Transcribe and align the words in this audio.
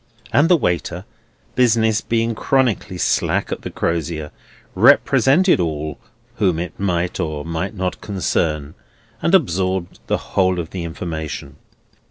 And 0.33 0.49
the 0.49 0.57
waiter 0.57 1.05
(business 1.53 2.01
being 2.01 2.33
chronically 2.33 2.97
slack 2.97 3.51
at 3.51 3.61
the 3.61 3.69
Crozier) 3.69 4.31
represented 4.73 5.59
all 5.59 5.99
whom 6.37 6.57
it 6.57 6.79
might 6.79 7.19
or 7.19 7.45
might 7.45 7.75
not 7.75 8.01
concern, 8.01 8.73
and 9.21 9.35
absorbed 9.35 9.99
the 10.07 10.17
whole 10.33 10.59
of 10.59 10.71
the 10.71 10.83
information. 10.85 11.57